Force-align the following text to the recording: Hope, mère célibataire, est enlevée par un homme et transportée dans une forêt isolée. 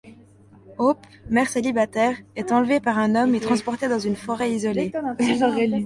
Hope, 0.79 1.05
mère 1.29 1.47
célibataire, 1.47 2.17
est 2.35 2.51
enlevée 2.51 2.79
par 2.79 2.97
un 2.97 3.13
homme 3.13 3.35
et 3.35 3.39
transportée 3.39 3.87
dans 3.87 3.99
une 3.99 4.15
forêt 4.15 4.51
isolée. 4.51 4.91